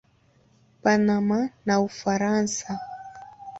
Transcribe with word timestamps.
Panama 0.83 1.37
na 1.67 1.75
Ufaransa. 1.87 2.67